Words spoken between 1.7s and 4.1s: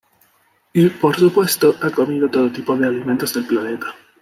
ha comido todo tipo de alimentos del planeta.